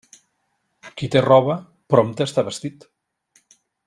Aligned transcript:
Qui 1.01 1.09
té 1.15 1.21
roba, 1.25 1.57
prompte 1.95 2.27
està 2.31 2.45
vestit. 2.51 2.89